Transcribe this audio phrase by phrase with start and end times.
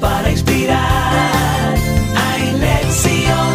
[0.00, 3.48] Para inspirar a lección.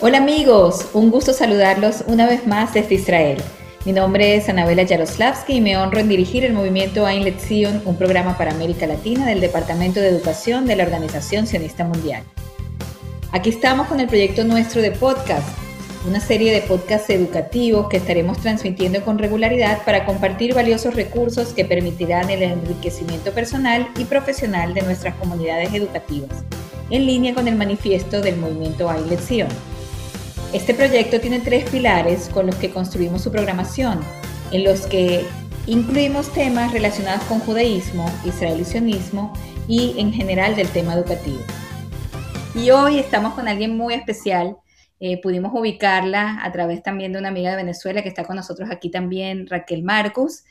[0.00, 3.42] Hola amigos, un gusto saludarlos una vez más desde Israel.
[3.84, 7.96] Mi nombre es Anabela Yaroslavsky y me honro en dirigir el movimiento Ein Lección, un
[7.96, 12.22] programa para América Latina del Departamento de Educación de la Organización Sionista Mundial.
[13.32, 15.46] Aquí estamos con el proyecto nuestro de podcast,
[16.06, 21.64] una serie de podcasts educativos que estaremos transmitiendo con regularidad para compartir valiosos recursos que
[21.64, 26.42] permitirán el enriquecimiento personal y profesional de nuestras comunidades educativas,
[26.88, 29.48] en línea con el manifiesto del movimiento Hay Lección.
[30.54, 34.00] Este proyecto tiene tres pilares con los que construimos su programación,
[34.52, 35.26] en los que
[35.66, 39.34] incluimos temas relacionados con judaísmo, israelicionismo
[39.68, 41.40] y en general del tema educativo.
[42.54, 44.56] Y hoy estamos con alguien muy especial
[45.00, 48.68] eh, pudimos ubicarla a través también de una amiga de Venezuela que está con nosotros
[48.70, 50.44] aquí también, Raquel Marcus.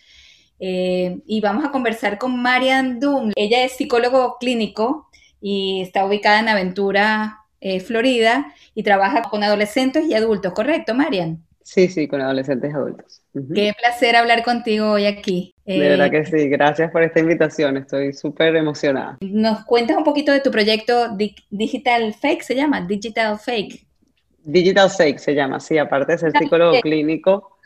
[0.59, 3.31] Eh, y vamos a conversar con Marian Doom.
[3.35, 5.07] Ella es psicólogo clínico
[5.39, 11.43] y está ubicada en Aventura, eh, Florida, y trabaja con adolescentes y adultos, ¿correcto, Marian?
[11.61, 13.21] Sí, sí, con adolescentes y adultos.
[13.53, 15.53] Qué placer hablar contigo hoy aquí.
[15.63, 19.19] De verdad que sí, gracias por esta invitación, estoy súper emocionada.
[19.21, 21.15] ¿Nos cuentas un poquito de tu proyecto
[21.51, 23.88] Digital Fake, se llama Digital Fake?
[24.43, 27.57] Digital Sake se llama, sí, aparte de ser psicólogo clínico.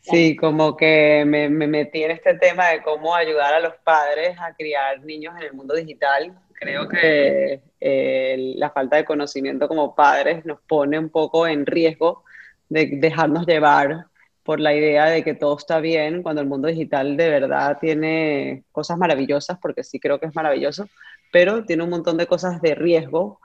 [0.00, 4.54] sí, como que me, metí en este tema de cómo ayudar a los padres a
[4.54, 6.34] criar niños en el mundo digital.
[6.54, 12.24] Creo que eh, la falta de conocimiento como padres nos pone un poco en riesgo
[12.68, 14.06] de dejarnos llevar
[14.42, 18.64] por la idea de que todo está bien cuando el mundo digital de verdad tiene
[18.72, 20.88] cosas maravillosas, porque sí creo que es maravilloso,
[21.32, 23.40] pero tiene un montón de cosas de riesgo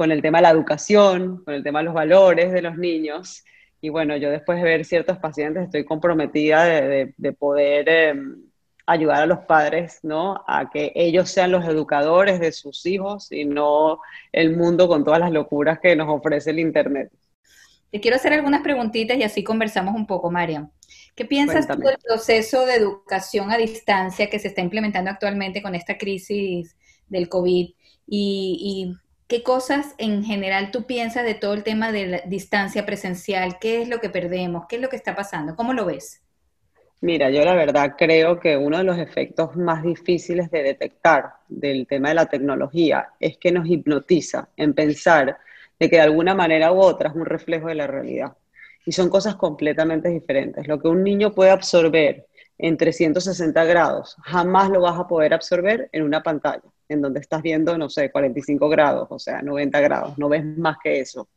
[0.00, 3.44] con el tema de la educación, con el tema de los valores de los niños.
[3.82, 8.44] Y bueno, yo después de ver ciertos pacientes estoy comprometida de, poder em,
[8.86, 10.42] ayudar a los padres, ¿no?
[10.48, 14.00] A que ellos sean los educadores de sus hijos y no
[14.32, 17.12] el mundo con todas las locuras que nos ofrece el Internet.
[17.90, 20.70] Te quiero hacer algunas preguntitas y así conversamos un poco, María.
[21.14, 25.74] ¿Qué piensas tú del proceso de educación a distancia que se está implementando actualmente con
[25.74, 26.74] esta crisis
[27.06, 27.74] del COVID?
[28.06, 32.84] Y, y ¿Qué cosas en general tú piensas de todo el tema de la distancia
[32.84, 33.60] presencial?
[33.60, 34.64] ¿Qué es lo que perdemos?
[34.68, 35.54] ¿Qué es lo que está pasando?
[35.54, 36.20] ¿Cómo lo ves?
[37.00, 41.86] Mira, yo la verdad creo que uno de los efectos más difíciles de detectar del
[41.86, 45.38] tema de la tecnología es que nos hipnotiza en pensar
[45.78, 48.36] de que de alguna manera u otra es un reflejo de la realidad.
[48.84, 50.66] Y son cosas completamente diferentes.
[50.66, 52.26] Lo que un niño puede absorber
[52.58, 57.42] en 360 grados, jamás lo vas a poder absorber en una pantalla, en donde estás
[57.42, 61.28] viendo, no sé, 45 grados, o sea, 90 grados, no ves más que eso.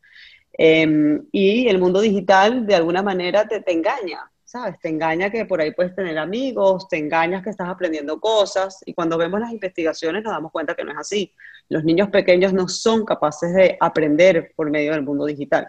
[0.52, 4.78] Em, y el mundo digital de alguna manera te, te engaña, ¿sabes?
[4.80, 8.94] Te engaña que por ahí puedes tener amigos, te engañas que estás aprendiendo cosas y
[8.94, 11.32] cuando vemos las investigaciones nos damos cuenta que no es así.
[11.68, 15.66] Los niños pequeños no son capaces de aprender por medio del mundo digital.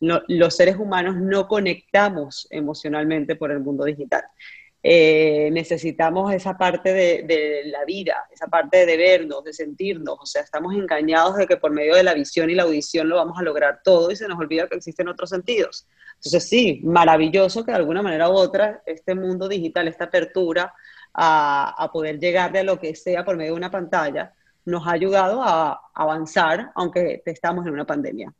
[0.00, 4.24] los seres humanos no conectamos emocionalmente por el mundo digital.
[4.84, 10.42] Eh, necesitamos esa parte de, la vida, esa parte de vernos, de sentirnos, o sea,
[10.42, 13.42] estamos engañados de que por medio de la visión y la audición lo vamos a
[13.42, 15.86] lograr todo y se nos olvida que existen otros sentidos.
[16.16, 20.74] Entonces sí, maravilloso que de alguna manera u otra este mundo digital, esta apertura
[21.14, 24.34] a, poder llegar a lo que sea por medio de una pantalla,
[24.64, 28.32] nos ha ayudado a avanzar, aunque estamos en una pandemia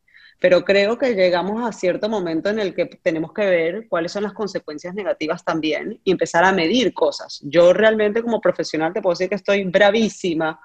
[0.43, 4.25] pero creo que llegamos a cierto momento en el que tenemos que ver cuáles son
[4.25, 7.41] las consecuencias negativas también y empezar a medir cosas.
[7.45, 10.61] Yo realmente como profesional te puedo decir que estoy bravísima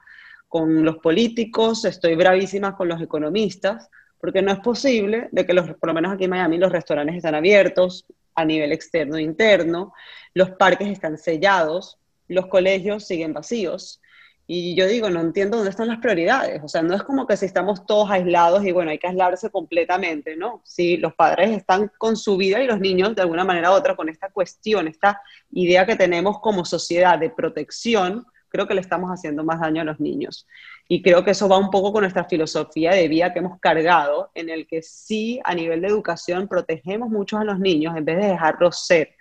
[0.47, 3.87] con los políticos, estoy bravísima con los economistas,
[4.19, 7.15] porque no es posible de que los, por lo menos aquí en Miami los restaurantes
[7.15, 9.93] están abiertos a nivel externo e interno,
[10.33, 14.01] los parques están sellados, los colegios siguen vacíos,
[14.49, 16.63] y yo digo, no entiendo dónde están las prioridades.
[16.63, 19.49] O sea, no es como que si estamos todos aislados y bueno, hay que aislarse
[19.49, 20.61] completamente, ¿no?
[20.63, 23.97] Si los padres están con su vida y los niños de alguna manera u otra
[23.97, 25.21] con esta cuestión, esta
[25.51, 29.85] idea que tenemos como sociedad de protección, creo que le estamos haciendo más daño a
[29.85, 30.47] los niños.
[30.87, 34.31] Y creo que eso va un poco con nuestra filosofía de vida que hemos cargado,
[34.33, 38.15] en el que sí, a nivel de educación, protegemos mucho a los niños en vez
[38.15, 39.16] de dejarlos ser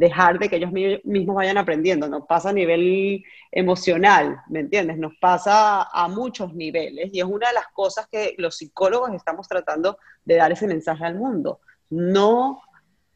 [0.00, 2.08] dejar de que ellos mismos vayan aprendiendo.
[2.08, 4.96] Nos pasa a nivel emocional, ¿me entiendes?
[4.96, 9.46] Nos pasa a muchos niveles y es una de las cosas que los psicólogos estamos
[9.46, 11.60] tratando de dar ese mensaje al mundo.
[11.90, 12.62] No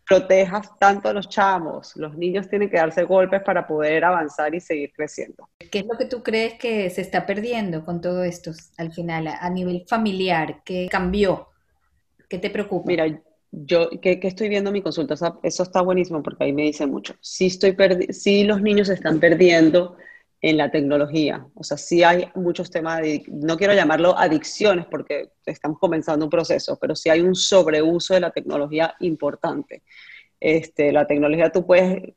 [0.07, 4.61] protejas tanto a los chamos, los niños tienen que darse golpes para poder avanzar y
[4.61, 5.49] seguir creciendo.
[5.71, 9.27] ¿Qué es lo que tú crees que se está perdiendo con todo esto al final
[9.29, 10.61] a nivel familiar?
[10.67, 11.49] ¿Qué cambió?
[12.29, 12.89] ¿Qué te preocupa?
[12.89, 13.07] Mira,
[13.57, 15.15] yo, ¿qué, estoy viendo en mi consulta?
[15.43, 17.15] Eso está buenísimo porque ahí me dice mucho.
[17.21, 17.77] Sí, estoy
[18.11, 19.97] si los niños están perdiendo
[20.41, 21.47] en la tecnología.
[21.55, 26.31] O sea, sí hay muchos temas, de, no quiero llamarlo adicciones porque estamos comenzando un
[26.31, 29.83] proceso, pero sí hay un sobreuso de la tecnología importante.
[30.41, 32.15] Este, la tecnología tú puedes,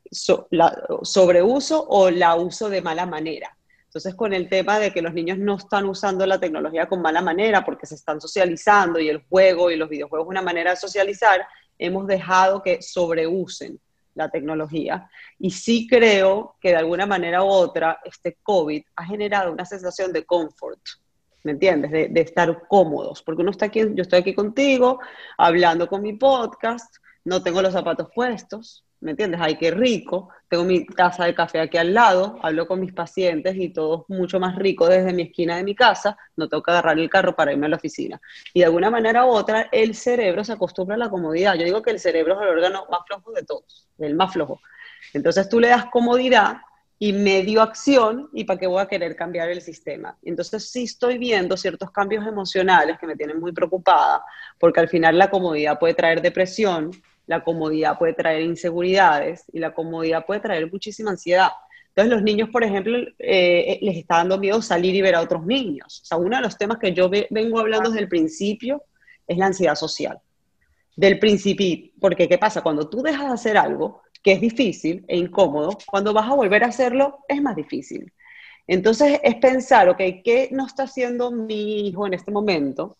[0.50, 3.56] la, sobreuso o la uso de mala manera.
[3.88, 7.22] Entonces, con el tema de que los niños no están usando la tecnología con mala
[7.22, 11.40] manera porque se están socializando y el juego y los videojuegos una manera de socializar,
[11.78, 13.80] hemos dejado que sobreusen
[14.14, 15.08] la tecnología.
[15.38, 20.12] Y sí creo que de alguna manera u otra este COVID ha generado una sensación
[20.12, 20.82] de confort,
[21.44, 21.90] ¿me entiendes?
[21.90, 25.00] De, de, estar cómodos, porque uno está aquí, yo estoy aquí contigo,
[25.38, 26.94] hablando con mi podcast,
[27.24, 29.40] no tengo los zapatos puestos, ¿me entiendes?
[29.42, 33.56] Ay, qué rico, tengo mi taza de café aquí al lado, hablo con mis pacientes
[33.56, 36.70] y todo es mucho más rico desde mi esquina de mi casa, no tengo que
[36.70, 38.20] agarrar el carro para irme a la oficina.
[38.52, 41.54] Y de alguna manera u otra, el cerebro se acostumbra a la comodidad.
[41.54, 44.60] Yo digo que el cerebro es el órgano más flojo de todos, el más flojo.
[45.12, 46.58] Entonces tú le das comodidad
[46.98, 50.18] y medio acción y para qué voy a querer cambiar el sistema.
[50.22, 54.24] Entonces sí estoy viendo ciertos cambios emocionales que me tienen muy preocupada,
[54.58, 56.90] porque al final la comodidad puede traer depresión,
[57.28, 61.50] la comodidad puede traer inseguridades y la comodidad puede traer muchísima ansiedad.
[61.88, 65.44] Entonces los niños, por ejemplo, eh, les está dando miedo salir y ver a otros
[65.44, 66.00] niños.
[66.02, 68.82] O sea, uno de los temas que yo vengo hablando desde el principio
[69.26, 70.18] es la ansiedad social.
[70.96, 72.62] Del principio, porque ¿qué pasa?
[72.62, 76.64] Cuando tú dejas de hacer algo que es difícil e incómodo, cuando vas a volver
[76.64, 78.10] a hacerlo es más difícil.
[78.66, 82.96] Entonces es pensar, ok, ¿qué no está haciendo mi hijo en este momento?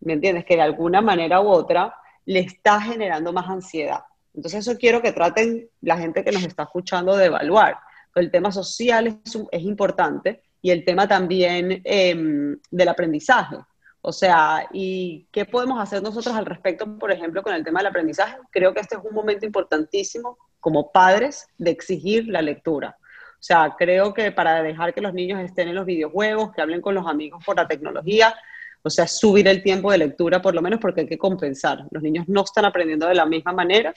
[0.00, 0.44] ¿Me entiendes?
[0.44, 1.94] Que de alguna manera u otra
[2.28, 4.00] le está generando más ansiedad.
[4.34, 7.78] Entonces eso quiero que traten la gente que nos está escuchando de evaluar.
[8.14, 13.56] El tema social es, importante y el tema también em, del aprendizaje.
[14.02, 17.86] O sea, ¿y qué podemos hacer nosotros al respecto, por ejemplo, con el tema del
[17.86, 18.36] aprendizaje?
[18.50, 22.98] Creo que este es un momento importantísimo como padres de exigir la lectura.
[23.00, 26.82] O sea, creo que para dejar que los niños estén en los videojuegos, que hablen
[26.82, 28.34] con los amigos por la tecnología,
[28.88, 31.84] o sea, subir el tiempo de lectura por lo menos porque hay que compensar.
[31.90, 33.92] Los niños no están aprendiendo de la misma manera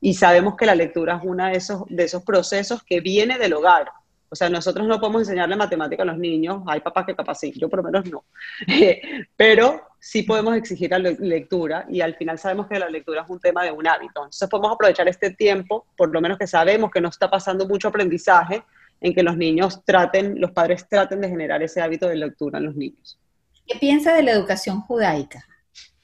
[0.00, 1.46] y sabemos que la lectura es uno
[1.88, 3.90] de esos, procesos que viene del hogar.
[4.28, 7.52] O sea, nosotros no podemos enseñarle matemática a los niños, hay papás que capaz sí,
[7.56, 8.24] yo por lo menos no.
[9.36, 13.40] Pero sí podemos exigir la lectura y al final sabemos que la lectura es un
[13.40, 14.20] tema de un hábito.
[14.20, 17.88] Entonces podemos aprovechar este tiempo, por lo menos que sabemos que no está pasando mucho
[17.88, 18.62] aprendizaje,
[19.00, 22.66] en que los niños traten, los padres traten de generar ese hábito de lectura en
[22.66, 23.18] los niños.
[23.66, 25.44] ¿Qué piensa de la educación judaica?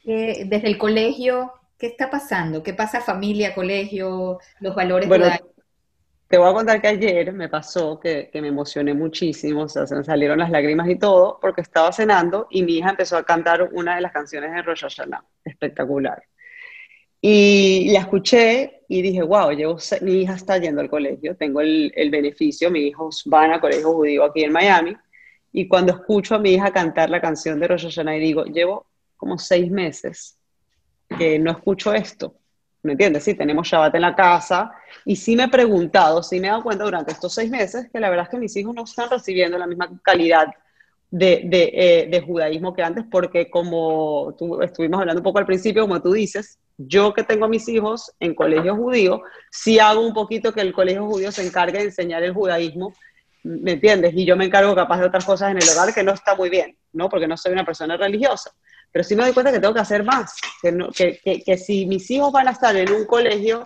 [0.05, 2.63] desde el colegio, ¿qué está pasando?
[2.63, 5.27] ¿Qué pasa familia, colegio, los valores bueno,
[6.27, 9.95] Te voy a contar que ayer me pasó que, me emocioné muchísimo, o sea, se
[9.95, 13.63] me salieron las lágrimas y todo, porque estaba cenando y mi hija empezó a cantar
[13.73, 16.21] una de las canciones de Rosh Hashanah, espectacular.
[17.21, 21.93] Y la escuché y dije, wow, llevo, mi hija está yendo al colegio, tengo el,
[21.95, 24.97] el beneficio, mis hijos van a colegio judío aquí en Miami,
[25.53, 28.87] y cuando escucho a mi hija cantar la canción de Rosh Hashanah y digo, llevo
[29.17, 30.39] como seis meses
[31.19, 32.35] que no escucho esto.
[32.83, 33.23] ¿Me entiendes?
[33.23, 34.73] Sí, tenemos Shabbat en la casa
[35.05, 38.01] y sí me he preguntado, sí me he dado cuenta durante estos seis meses que
[38.01, 40.49] la verdad es que mis hijos no están recibiendo la misma calidad
[41.09, 45.47] de, de, eh, de judaísmo que antes porque como tú, estuvimos hablando un poco al
[45.47, 50.01] principio, como tú dices, yo que tengo a mis hijos en colegio judío, sí hago
[50.01, 52.95] un poquito que el colegio judío se encargue de enseñar el judaísmo
[53.45, 54.13] ¿me entiendes?
[54.15, 56.51] Y yo me encargo capaz de otras cosas en el hogar que no está muy
[56.51, 57.09] bien, ¿no?
[57.09, 58.53] Porque no soy una persona religiosa.
[58.91, 62.11] Pero sí me doy cuenta que tengo que hacer más, que, que, que, si mis
[62.11, 63.65] hijos van a estar en un colegio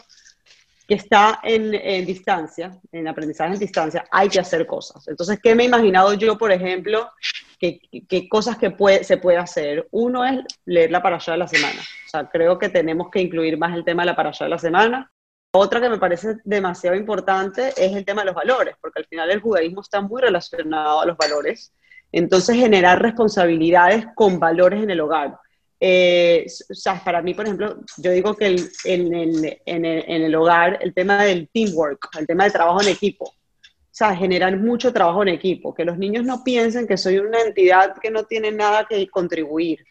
[0.86, 5.06] que está en, en, distancia, en aprendizaje en distancia, hay que hacer cosas.
[5.08, 7.10] Entonces, ¿qué me he imaginado yo, por ejemplo?
[7.58, 9.88] ¿Qué, cosas que puede, se puede hacer?
[9.90, 11.80] Uno es leer la parasha de la semana.
[11.80, 14.58] O sea, creo que tenemos que incluir más el tema de la parasha de la
[14.58, 15.10] semana.
[15.56, 19.30] Otra que me parece demasiado importante es el tema de los valores, porque al final
[19.30, 21.72] el judaísmo está muy relacionado a los valores.
[22.12, 25.38] Entonces, generar responsabilidades con valores en el hogar.
[25.78, 30.78] Eh, o sea, para mí, por ejemplo, yo digo que en, el, en, el, hogar
[30.80, 35.22] el tema del teamwork, el tema del trabajo en equipo, o sea, generar mucho trabajo
[35.22, 38.86] en equipo, que los niños no piensen que soy una entidad que no tiene nada
[38.88, 39.84] que contribuir,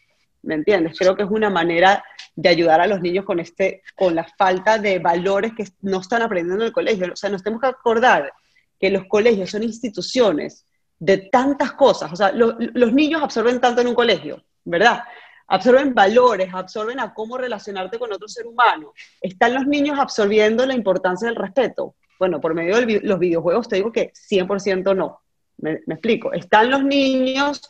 [0.46, 0.98] ¿me entiendes?
[0.98, 2.02] Creo que es una manera
[2.34, 6.22] de ayudar a los niños con, este, con la falta de valores que no están
[6.22, 7.12] aprendiendo en el colegio.
[7.12, 8.32] O sea, nos tenemos que acordar
[8.78, 10.66] que los colegios son instituciones
[10.98, 12.12] de tantas cosas.
[12.12, 15.04] O sea, los niños absorben tanto en un colegio, ¿verdad?
[15.48, 18.92] Absorben valores, absorben a cómo relacionarte con otro ser humano.
[19.20, 21.94] ¿Están los niños absorbiendo la importancia del respeto?
[22.18, 25.20] Bueno, por medio de los videojuegos te digo que 100% no.
[25.58, 26.32] Me, me, explico.
[26.32, 27.62] Están los niños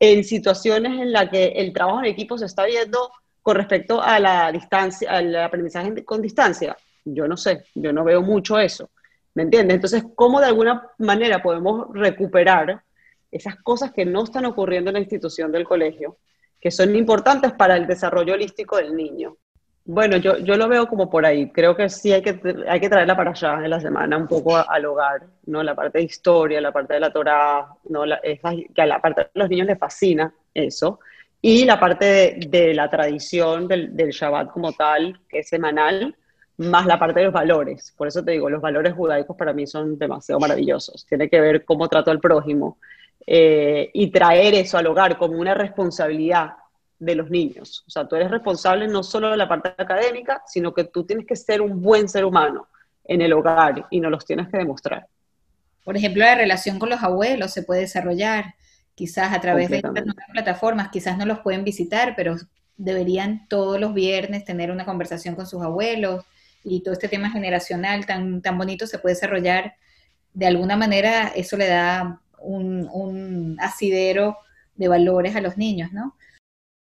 [0.00, 4.18] en situaciones en las que el trabajo en equipo se está viendo con respecto a
[4.18, 6.76] la distancia, al aprendizaje con distancia.
[7.04, 8.90] Yo no sé, yo no veo mucho eso.
[9.34, 9.76] ¿Me entiendes?
[9.76, 12.82] Entonces, ¿cómo de alguna manera podemos recuperar
[13.30, 16.18] esas cosas que no están ocurriendo en la institución del colegio,
[16.60, 19.36] que son importantes para el desarrollo holístico del niño?
[19.92, 21.50] Bueno, yo, yo lo veo como por ahí.
[21.50, 24.56] Creo que sí hay que, hay que traerla para allá en la semana, un poco
[24.56, 25.64] al hogar, ¿no?
[25.64, 28.06] La parte de historia, la parte de la Torah, ¿no?
[28.06, 31.00] La, que a la parte de los niños les fascina eso.
[31.42, 36.14] Y la parte de, la tradición del, del, Shabbat como tal, que es semanal,
[36.58, 37.92] más la parte de los valores.
[37.96, 41.04] Por eso te digo, los valores judaicos para mí son demasiado maravillosos.
[41.04, 42.78] Tiene que ver cómo trato al prójimo
[43.26, 46.50] eh, y traer eso al hogar como una responsabilidad
[47.00, 47.82] de los niños.
[47.88, 51.26] O sea, tú eres responsable no solo de la parte académica, sino que tú tienes
[51.26, 52.68] que ser un buen ser humano
[53.04, 55.06] en el hogar y no los tienes que demostrar.
[55.82, 58.54] Por ejemplo, la relación con los abuelos se puede desarrollar
[58.94, 62.36] quizás a través de estas nuevas plataformas, quizás no los pueden visitar, pero
[62.76, 66.24] deberían todos los viernes tener una conversación con sus abuelos
[66.62, 69.74] y todo este tema generacional tan, tan bonito se puede desarrollar.
[70.34, 74.36] De alguna manera eso le da un, un asidero
[74.76, 76.14] de valores a los niños, ¿no?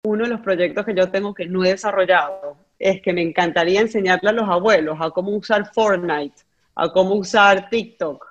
[0.02, 3.82] Uno de los proyectos que yo tengo que no he desarrollado es que me encantaría
[3.82, 6.42] enseñarle a los abuelos a cómo usar Fortnite,
[6.74, 8.26] a cómo usar TikTok.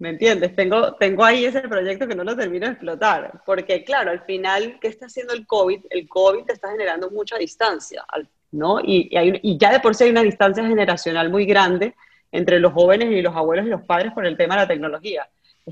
[0.00, 0.54] ¿Me entiendes?
[0.54, 3.40] Tengo, tengo ahí ese proyecto que no lo termino de explotar.
[3.46, 5.86] Porque, claro, al final, ¿qué está haciendo el COVID?
[5.88, 8.04] El COVID está generando mucha distancia,
[8.52, 8.80] ¿no?
[8.80, 11.94] Y, y ya de por sí hay una distancia generacional muy grande
[12.32, 15.26] entre los jóvenes y los abuelos y los padres por el tema de la tecnología.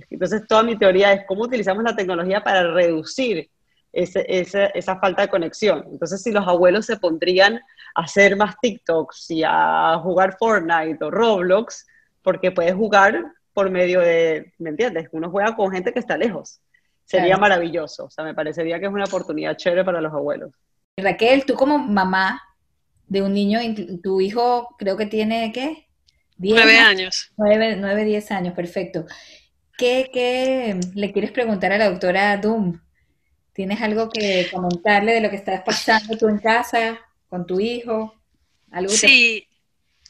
[0.08, 3.50] Entonces, toda mi teoría es cómo utilizamos la tecnología para reducir
[3.92, 5.84] esa falta de conexión.
[5.90, 7.60] Entonces, si los abuelos se pondrían
[7.94, 11.86] a hacer más TikToks y a jugar Fortnite o Roblox,
[12.22, 15.08] porque puedes jugar por medio de, ¿me entiendes?
[15.12, 16.60] Uno juega con gente que está lejos.
[17.04, 18.04] Sería maravilloso.
[18.04, 20.54] O sea, me parecería que es una oportunidad chévere para los abuelos.
[20.96, 22.40] Raquel, tú como mamá
[23.06, 23.60] de un niño,
[24.02, 25.88] tu hijo creo que tiene, ¿qué?
[26.38, 27.30] nueve años.
[27.36, 29.04] Nueve, nueve, diez años, perfecto.
[29.76, 32.80] ¿Qué, ¿Qué, le quieres preguntar a la doctora Doom?
[33.52, 38.14] ¿Tienes algo que comentarle de lo que estás pasando tú en casa con tu hijo?
[38.70, 39.46] ¿Algo sí,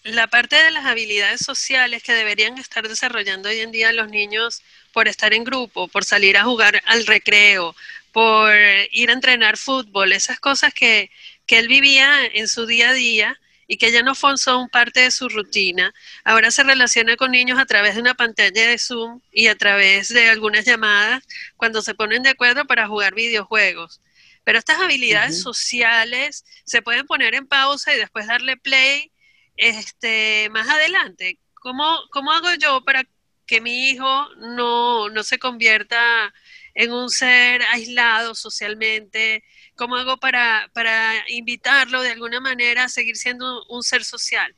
[0.05, 4.63] la parte de las habilidades sociales que deberían estar desarrollando hoy en día los niños
[4.93, 7.75] por estar en grupo, por salir a jugar al recreo,
[8.13, 8.55] por
[8.91, 11.11] ir a entrenar fútbol, esas cosas que,
[11.47, 15.11] que él vivía en su día a día y que ya no son parte de
[15.11, 19.47] su rutina, ahora se relaciona con niños a través de una pantalla de Zoom y
[19.47, 21.25] a través de algunas llamadas
[21.57, 24.01] cuando se ponen de acuerdo para jugar videojuegos.
[24.45, 29.13] Pero estas habilidades sociales se pueden poner en pausa y después darle play
[29.57, 31.39] este, más adelante.
[31.55, 33.05] ¿Cómo, ¿Cómo hago yo para
[33.47, 36.33] que mi hijo no, no se convierta
[36.75, 39.45] en un ser aislado socialmente,
[39.83, 40.95] ¿Cómo hago para, para
[41.29, 44.55] invitarlo de alguna manera a seguir siendo un ser social?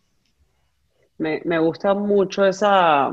[1.16, 3.10] Me, me gusta mucho esa,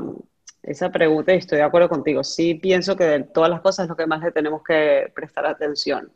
[0.62, 2.22] esa pregunta y estoy de acuerdo contigo.
[2.22, 5.46] Sí pienso que de todas las cosas es lo que más le tenemos que prestar
[5.46, 6.12] atención.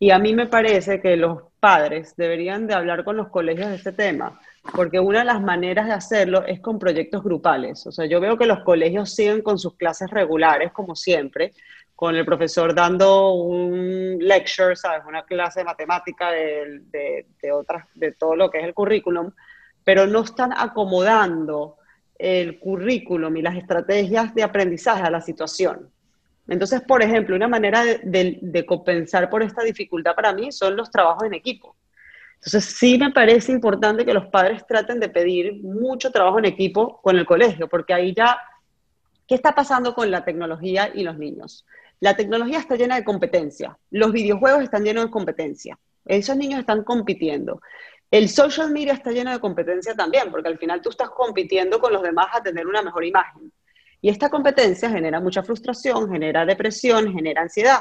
[0.00, 3.76] Y a mí me parece que los padres deberían de hablar con los colegios de
[3.76, 4.40] este tema,
[4.74, 7.86] porque una de las maneras de hacerlo es con proyectos grupales.
[7.86, 11.52] O sea, yo veo que los colegios siguen con sus clases regulares, como siempre,
[11.96, 15.02] con el profesor dando un lecture, ¿sabes?
[15.08, 19.32] Una clase de matemática de, de, otras, de todo lo que es el currículum,
[19.82, 21.78] pero no están acomodando
[22.18, 25.90] el currículum y las estrategias de aprendizaje a la situación.
[26.46, 30.90] Entonces, por ejemplo, una manera de, de, compensar por esta dificultad para mí son los
[30.90, 31.76] trabajos en equipo.
[32.34, 37.00] Entonces, sí me parece importante que los padres traten de pedir mucho trabajo en equipo
[37.00, 38.38] con el colegio, porque ahí ya,
[39.26, 41.64] ¿qué está pasando con la tecnología y los niños?
[42.00, 46.84] La tecnología está llena de competencia, los videojuegos están llenos de competencia, esos niños están
[46.84, 47.60] compitiendo.
[48.10, 51.92] El social media está lleno de competencia también, porque al final tú estás compitiendo con
[51.92, 53.52] los demás a tener una mejor imagen.
[54.00, 57.80] Y esta competencia genera mucha frustración, genera depresión, genera ansiedad.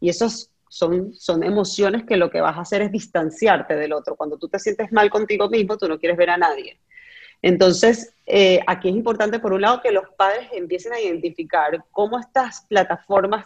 [0.00, 4.16] Y esos son, son emociones que lo que vas a hacer es distanciarte del otro.
[4.16, 6.80] Cuando tú te sientes mal contigo mismo, tú no quieres ver a nadie.
[7.42, 12.18] Entonces, eh, aquí es importante, por un lado, que los padres empiecen a identificar cómo
[12.18, 13.44] estas plataformas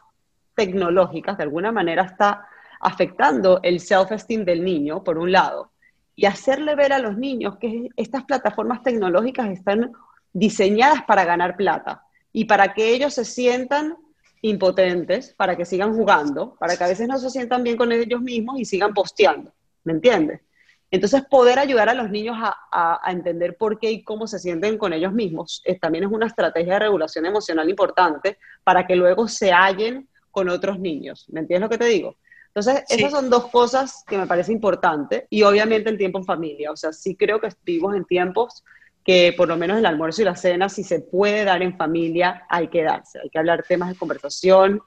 [0.60, 2.46] tecnológicas de alguna manera está
[2.80, 5.72] afectando el self-esteem del niño, por un lado,
[6.14, 9.92] y hacerle ver a los niños que estas plataformas tecnológicas están
[10.34, 13.96] diseñadas para ganar plata y para que ellos se sientan
[14.42, 18.20] impotentes, para que sigan jugando, para que a veces no se sientan bien con ellos
[18.20, 19.50] mismos y sigan posteando,
[19.84, 20.42] ¿me entiendes?
[20.90, 24.92] Entonces, poder ayudar a los niños a, entender por qué y cómo se sienten con
[24.92, 30.09] ellos mismos también es una estrategia de regulación emocional importante para que luego se hallen
[30.30, 31.26] con otros niños.
[31.30, 32.16] ¿Me entiendes lo que te digo?
[32.48, 36.72] Entonces, esas son dos cosas que me parece importante y obviamente el tiempo en familia.
[36.72, 38.64] O sea, sí creo que vivimos en tiempos
[39.04, 42.44] que por lo menos el almuerzo y la cena, si se puede dar en familia,
[42.48, 44.82] hay que darse, hay que hablar temas de conversación.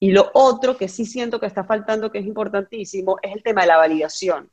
[0.00, 3.60] Y lo otro que sí siento que está faltando, que es importantísimo, es el tema
[3.60, 4.50] de la validación.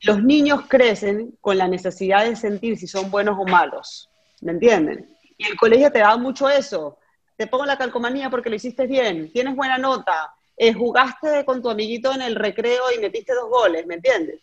[0.00, 4.10] Los niños crecen con la necesidad de sentir si son buenos o malos,
[4.40, 5.08] ¿me entienden?
[5.38, 6.98] Y el colegio te da mucho eso.
[7.36, 11.70] Te pongo la calcomanía porque lo hiciste bien, tienes buena nota, eh, jugaste con tu
[11.70, 14.40] amiguito en el recreo y metiste dos goles, ¿me entiendes?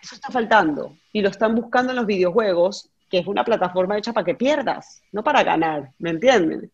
[0.00, 4.14] Eso está faltando y lo están buscando en los videojuegos que es una plataforma hecha
[4.14, 6.72] para que pierdas, no para ganar, ¿me entienden?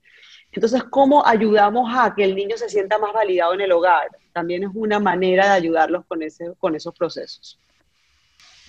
[0.53, 4.09] Entonces, ¿cómo ayudamos a que el niño se sienta más validado en el hogar?
[4.33, 7.59] También es una manera de ayudarlos con, ese, con esos procesos.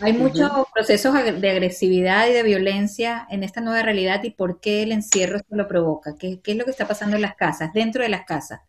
[0.01, 4.83] Hay muchos procesos de agresividad y de violencia en esta nueva realidad y por qué
[4.83, 6.15] el encierro esto lo provoca.
[6.17, 8.61] ¿Qué, ¿Qué, es lo que está pasando en las casas, dentro de las casas?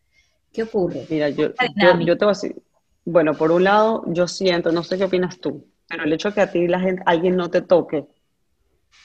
[0.53, 1.07] ¿Qué ocurre?
[1.09, 2.57] Mira, yo, yo, yo, te voy a decir,
[3.05, 6.35] bueno, por un lado, yo siento, no sé qué opinas tú, pero el hecho de
[6.35, 8.05] que a ti la gente, alguien no te toque,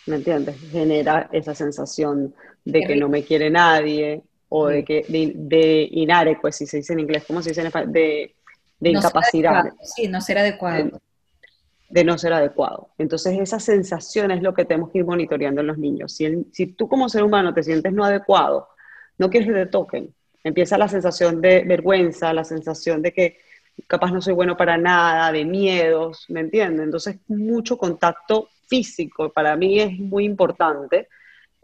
[0.08, 0.56] ¿me entiendes?
[0.72, 6.52] Genera esa sensación de que no me quiere nadie o de que de, de inadecuado,
[6.52, 7.92] si se dice en inglés, ¿cómo se dice en español?
[7.92, 8.36] De,
[8.80, 9.66] de no incapacidad.
[9.84, 11.00] Sí, no ser adecuado.
[11.96, 12.90] De, no ser adecuado.
[12.98, 16.14] Entonces esa sensación es lo que tenemos que ir monitoreando en los niños.
[16.14, 18.68] Si, el, si tú como ser humano te sientes no adecuado,
[19.18, 23.38] no quieres que te toquen, empieza la sensación de vergüenza, la sensación de que
[23.88, 26.86] capaz no soy bueno para nada, de miedos, ¿me entiendes?
[26.86, 31.08] Entonces mucho contacto físico para mí es muy importante.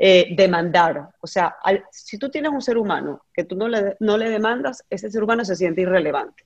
[0.04, 1.58] Eh, demandar, o sea,
[1.92, 5.24] si tú tienes un ser humano que tú no le, no le demandas, ese ser
[5.24, 6.44] humano se siente irrelevante.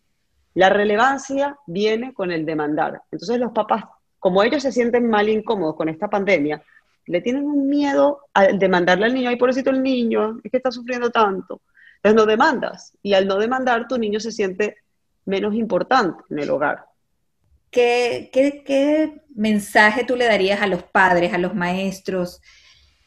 [0.56, 3.04] La relevancia viene con el demandar.
[3.12, 3.84] Entonces los papás,
[4.20, 6.64] como ellos se sienten mal e incómodos con esta pandemia,
[7.06, 10.72] le tienen un miedo a demandarle al niño, ay, pobrecito el niño, es que está
[10.72, 11.62] sufriendo tanto.
[11.98, 12.98] Entonces no demandas.
[13.04, 14.78] Y al no demandar, tu niño se siente
[15.26, 16.86] menos importante en el hogar.
[17.70, 22.42] ¿Qué, mensaje tú le darías a los padres, a los maestros?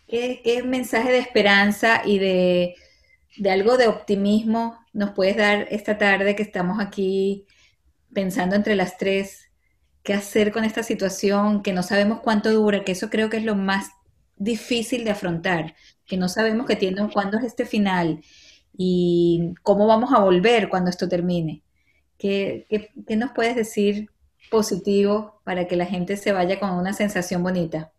[0.06, 2.74] ¿Qué, mensaje de esperanza y de,
[3.50, 7.46] algo de optimismo nos puedes dar esta tarde que estamos aquí
[8.12, 9.48] pensando entre las tres?
[10.02, 12.84] ¿Qué hacer con esta situación que no sabemos cuánto dura?
[12.84, 13.90] Que eso creo que es lo más
[14.36, 18.20] difícil de afrontar, que no sabemos que tiene, cuándo es este final
[18.76, 21.62] y cómo vamos a volver cuando esto termine.
[22.18, 22.66] ¿Qué,
[23.06, 24.10] qué, nos puedes decir
[24.50, 27.92] positivo para que la gente se vaya con una sensación bonita?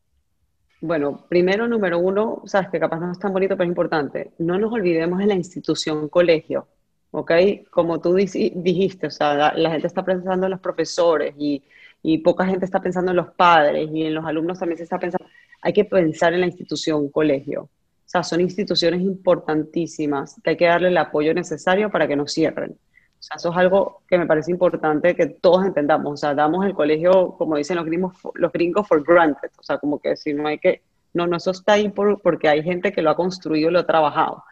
[0.81, 4.31] Bueno, primero, número uno, sabes que capaz no es tan bonito, pero es importante.
[4.37, 6.67] No nos olvidemos de la institución colegio,
[7.11, 7.31] ¿ok?
[7.69, 11.63] Como tú dijiste, o sea, la, gente está pensando en los profesores y,
[12.01, 14.99] y, poca gente está pensando en los padres y en los alumnos también se está
[14.99, 15.25] pensando.
[15.61, 17.63] Hay que pensar en la institución colegio.
[17.63, 22.27] O sea, son instituciones importantísimas que hay que darle el apoyo necesario para que no
[22.27, 22.71] cierren.
[23.19, 26.13] O sea, eso es algo que me parece importante que todos entendamos.
[26.13, 29.51] O sea, damos el colegio, como dicen los gringos, los gringos for granted.
[29.59, 30.81] O sea, como que si no hay que,
[31.13, 33.85] no, no, eso está ahí por, porque hay gente que lo ha construido, lo ha
[33.85, 34.43] trabajado.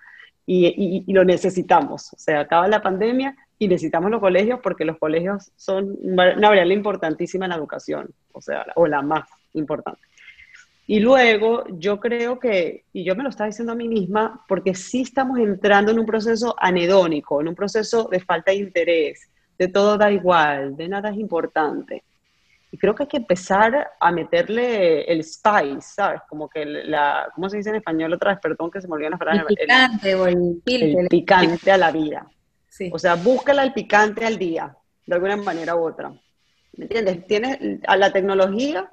[0.50, 2.14] Y, y, y, lo necesitamos.
[2.14, 6.74] O sea, acaba la pandemia y necesitamos los colegios porque los colegios son una variable
[6.74, 10.00] importantísima en la educación, o sea, o la más importante.
[10.90, 14.74] Y luego yo creo que, y yo me lo estaba diciendo a mí misma, porque
[14.74, 19.30] sí estamos entrando en un proceso anedónico, en un proceso de falta de interés,
[19.60, 22.04] de todo da igual, de nada es importante.
[22.72, 26.22] Y creo que hay que empezar a meterle el spice, ¿sabes?
[26.28, 28.40] Como que la, ¿cómo se dice en español otra vez?
[28.42, 29.46] Perdón que se me olvidan las palabras.
[29.50, 32.28] El picante el, o el, el picante a la vida.
[32.68, 32.90] Sí.
[32.94, 34.76] O sea, búscala el picante al día,
[35.06, 36.10] de alguna manera u otra.
[36.74, 37.26] ¿Me entiendes?
[37.26, 38.92] Tienes a la tecnología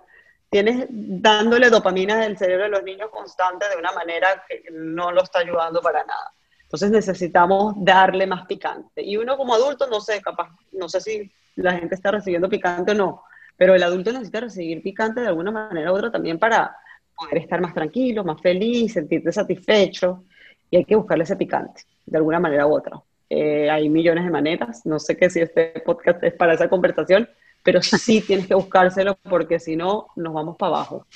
[0.55, 5.25] tienes dándole dopamina del cerebro de los niños constante de una manera que no lo
[5.25, 6.33] está ayudando para nada.
[6.63, 9.03] Entonces necesitamos darle más picante.
[9.03, 12.93] Y uno como adulto, no sé, capaz, no sé si la gente está recibiendo picante
[12.93, 13.25] o no,
[13.57, 16.77] pero el adulto necesita recibir picante de alguna manera u otra también para
[17.17, 20.25] poder estar más tranquilo, más feliz, sentirte satisfecho.
[20.71, 23.01] Y hay que buscarle ese picante, de alguna manera u otra.
[23.31, 27.29] Eh, hay millones de maneras, no sé qué si este podcast es para esa conversación,
[27.63, 31.07] pero sí tienes que buscárselo porque si no, nos vamos para abajo.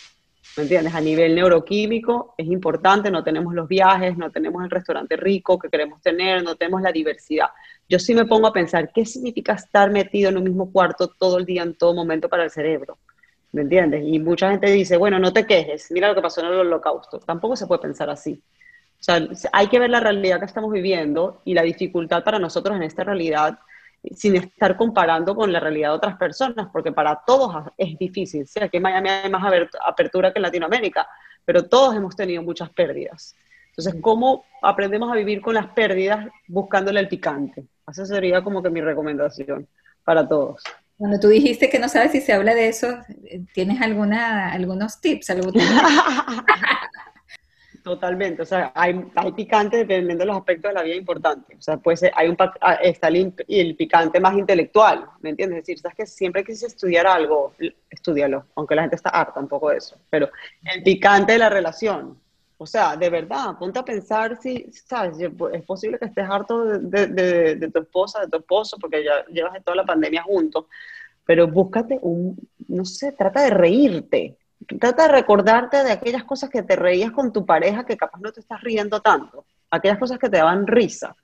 [0.59, 0.93] ¿Me entiendes?
[0.93, 5.69] A nivel neuroquímico es importante, no tenemos los viajes, no tenemos el restaurante rico que
[5.69, 7.47] queremos tener, no tenemos la diversidad.
[7.89, 11.39] Yo sí me pongo a pensar, ¿qué significa estar metido en un mismo cuarto todo
[11.39, 12.99] el día, en todo momento para el cerebro?
[13.53, 14.03] ¿Me entiendes?
[14.05, 17.21] Y mucha gente dice, bueno, no te quejes, mira lo que pasó en el holocausto.
[17.21, 18.43] Tampoco se puede pensar así.
[19.01, 22.75] O sea, hay que ver la realidad que estamos viviendo y la dificultad para nosotros
[22.75, 23.61] en esta realidad
[24.15, 28.47] sin estar comparando con la realidad de otras personas, porque para todos es difícil.
[28.47, 29.43] Sí, aquí en Miami hay más
[29.85, 31.07] apertura que en Latinoamérica,
[31.45, 33.35] pero todos hemos tenido muchas pérdidas.
[33.71, 37.65] Entonces, ¿cómo aprendemos a vivir con las pérdidas buscándole el picante?
[37.89, 39.69] Esa sería como que mi recomendación
[40.05, 40.63] para todos.
[40.97, 42.89] Cuando tú dijiste que no sabes si se habla de eso,
[43.55, 45.29] ¿tienes alguna, algunos tips?
[47.89, 51.57] Totalmente, o sea, hay, hay, picante dependiendo de los aspectos de la vida importantes.
[51.57, 55.61] O sea, pues hay un, ah, está el, el, picante más intelectual, ¿me entiendes?
[55.61, 57.55] Es decir, sabes que siempre quise estudiar algo,
[57.89, 60.29] estudialo, aunque la gente está harta un poco de eso, pero
[60.75, 62.21] el picante de la relación.
[62.59, 65.19] O sea, de verdad, ponte a pensar si, ¿sabes?
[65.19, 69.25] Es posible que estés harto de, de, de tu esposa, de tu esposo, porque ya
[69.33, 70.67] llevas toda la pandemia juntos,
[71.25, 76.63] pero búscate un, no sé, trata de reírte, trata de recordarte de aquellas cosas que
[76.63, 80.29] te reías con tu pareja que capaz no te estás riendo tanto, aquellas cosas que
[80.29, 81.15] te daban risa,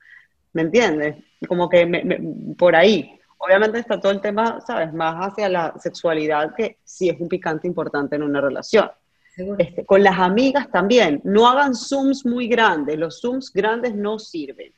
[0.52, 1.16] ¿me entiendes?
[1.48, 3.20] Como que por ahí.
[3.38, 4.92] Obviamente está todo el tema, ¿sabes?
[4.94, 8.90] Más hacia la sexualidad, que sí es un picante importante en una relación.
[9.58, 14.72] Este, con las amigas también, no hagan zooms muy grandes, los zooms grandes no sirven.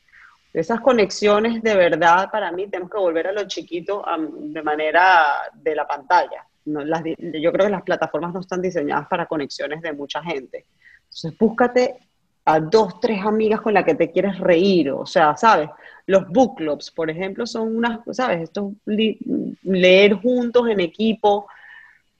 [0.52, 5.74] Esas conexiones de verdad, para mí, tenemos que volver a lo chiquito de manera de
[5.74, 10.66] la pantalla yo creo que las plataformas no están diseñadas para conexiones de mucha gente.
[11.04, 11.96] Entonces, búscate
[12.44, 15.68] a dos, tres amigas con las que te quieres reír, o sea, ¿sabes?
[16.06, 18.42] Los book clubs, por ejemplo, son unas, ¿sabes?
[18.42, 21.46] Esto, leer juntos en equipo,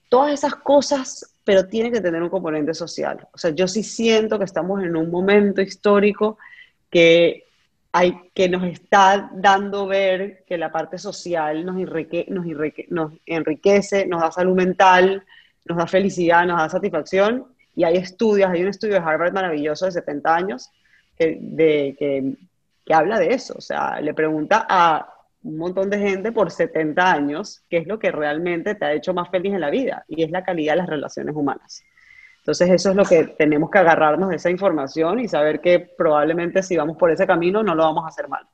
[0.09, 3.25] todas esas cosas, pero tiene que tener un componente social.
[3.33, 6.37] O sea, yo sí siento que estamos en un momento histórico
[6.89, 7.46] que
[7.97, 11.77] hay, que nos está dando ver que la parte social nos,
[13.25, 15.23] enriquece, nos da salud mental,
[15.65, 17.47] nos da felicidad, nos da satisfacción.
[17.75, 20.69] Y hay estudios, hay un estudio de Harvard maravilloso de 70 años
[21.17, 22.37] que,
[22.85, 23.55] que habla de eso.
[23.57, 25.11] O sea, le pregunta a
[25.43, 29.13] un montón de gente por 70 años qué es lo que realmente te ha hecho
[29.13, 31.83] más feliz en la vida y es la calidad de las relaciones humanas.
[32.47, 36.63] Entonces eso es lo que tenemos que agarrarnos de esa información y saber que probablemente
[36.63, 38.47] si vamos por ese camino no lo vamos a hacer mal.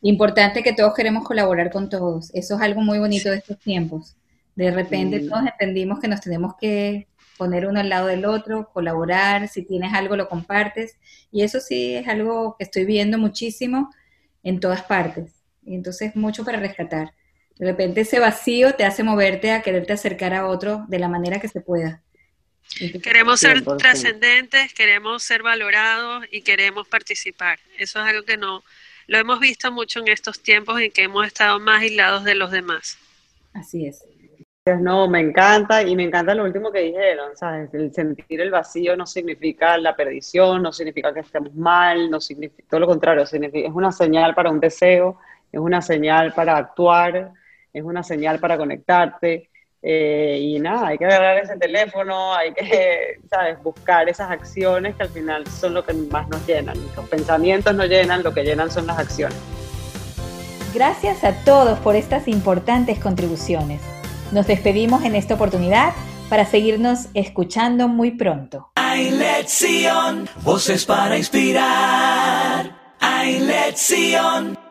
[0.00, 2.34] Importante que todos queremos colaborar con todos.
[2.34, 4.16] Eso es algo muy bonito de estos tiempos.
[4.56, 9.46] De repente todos entendimos que nos tenemos que poner uno al lado del otro, colaborar,
[9.48, 10.96] si tienes algo lo compartes.
[11.30, 13.90] Y eso sí es algo que estoy viendo muchísimo
[14.42, 15.34] en todas partes.
[15.62, 17.12] Y entonces mucho para rescatar.
[17.58, 21.40] De repente ese vacío te hace moverte a quererte acercar a otro de la manera
[21.40, 22.02] que se pueda.
[23.02, 27.58] Queremos ser trascendentes, queremos ser valorados y queremos participar.
[27.78, 28.62] Eso es algo que no
[29.06, 32.50] lo hemos visto mucho en estos tiempos en que hemos estado más aislados de los
[32.50, 32.98] demás.
[33.54, 34.04] Así es.
[34.76, 37.72] No, me encanta y me encanta lo último que dijeron, ¿sabes?
[37.72, 42.68] El sentir el vacío no significa la perdición, no significa que estemos mal, no significa,
[42.68, 45.18] todo lo contrario, significa, es una señal para un deseo,
[45.50, 47.32] es una señal para actuar,
[47.72, 49.47] es una señal para conectarte,
[49.82, 55.04] eh, y nada, hay que agarrar ese teléfono, hay que, ¿sabes?, buscar esas acciones que
[55.04, 56.76] al final son lo que más nos llenan.
[56.96, 59.38] Los pensamientos no llenan, lo que llenan son las acciones.
[60.74, 63.80] Gracias a todos por estas importantes contribuciones.
[64.32, 65.94] Nos despedimos en esta oportunidad
[66.28, 68.70] para seguirnos escuchando muy pronto.
[68.74, 72.76] Hay lección, voces para inspirar.
[73.00, 74.67] Hay lección.